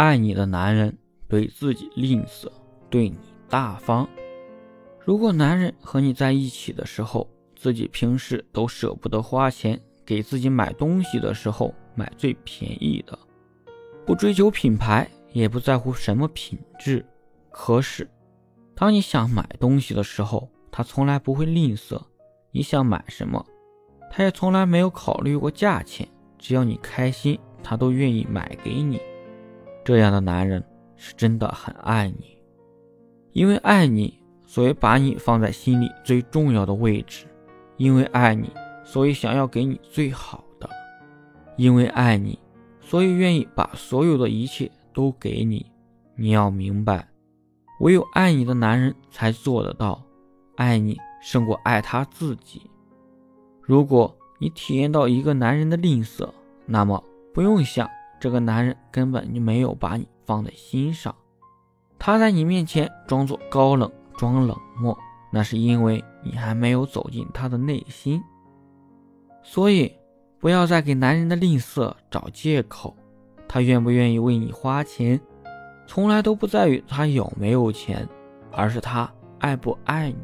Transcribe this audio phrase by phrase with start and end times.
[0.00, 0.96] 爱你的男人
[1.28, 2.50] 对自己吝啬，
[2.88, 3.18] 对你
[3.50, 4.08] 大方。
[4.98, 13.18] 如果男人和你在一起的时候，自己平时都舍不得花钱给自己买东西的时候，买最便宜的，
[14.06, 17.04] 不追求品牌，也不在乎什么品质。
[17.50, 18.10] 可是，
[18.74, 22.00] 当你想买东西的时候，他从来不会吝啬。
[22.52, 23.44] 你想买什么，
[24.10, 26.08] 他也从来没有考虑过价钱。
[26.38, 28.98] 只要你开心，他都愿意买给你。
[29.90, 32.38] 这样的男人是真的很爱你，
[33.32, 37.26] 因为爱你，所以把你放在心里最重要的位置；
[37.76, 38.52] 因为爱你，
[38.84, 40.68] 所以想要给你最好的；
[41.56, 42.38] 因为爱你，
[42.80, 45.66] 所以愿意把所有的一切都给你。
[46.14, 47.08] 你要明白，
[47.80, 50.00] 唯有爱你的男人才做得到，
[50.54, 52.62] 爱你胜过爱他自己。
[53.60, 56.28] 如果你体验到一个男人的吝啬，
[56.64, 57.02] 那么
[57.34, 57.90] 不用想。
[58.20, 61.12] 这个男人根本就没有把你放在心上，
[61.98, 64.96] 他在你面前装作高冷、装冷漠，
[65.32, 68.22] 那是因为你还没有走进他的内心。
[69.42, 69.90] 所以，
[70.38, 72.94] 不要再给男人的吝啬找借口。
[73.48, 75.20] 他愿不愿意为你花钱，
[75.86, 78.06] 从来都不在于他有没有钱，
[78.52, 80.18] 而是他爱不爱你。